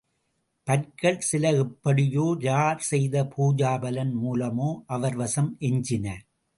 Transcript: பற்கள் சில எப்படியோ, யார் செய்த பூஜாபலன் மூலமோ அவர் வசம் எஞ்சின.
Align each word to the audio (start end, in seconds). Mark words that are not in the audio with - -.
பற்கள் 0.67 1.19
சில 1.19 1.51
எப்படியோ, 1.57 2.35
யார் 2.39 2.79
செய்த 2.79 3.23
பூஜாபலன் 3.23 4.13
மூலமோ 4.23 4.69
அவர் 4.87 5.15
வசம் 5.15 5.57
எஞ்சின. 5.59 6.07